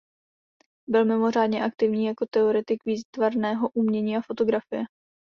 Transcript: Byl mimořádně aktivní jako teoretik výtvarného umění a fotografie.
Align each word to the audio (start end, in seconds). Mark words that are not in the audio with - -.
Byl 0.89 1.05
mimořádně 1.05 1.63
aktivní 1.63 2.05
jako 2.05 2.25
teoretik 2.29 2.85
výtvarného 2.85 3.69
umění 3.69 4.17
a 4.17 4.21
fotografie. 4.21 4.83